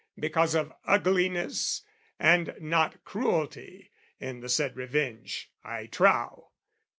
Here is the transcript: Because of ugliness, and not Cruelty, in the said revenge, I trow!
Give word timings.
Because 0.17 0.55
of 0.55 0.73
ugliness, 0.85 1.83
and 2.17 2.55
not 2.59 3.03
Cruelty, 3.03 3.91
in 4.19 4.39
the 4.39 4.49
said 4.49 4.75
revenge, 4.75 5.51
I 5.63 5.85
trow! 5.85 6.49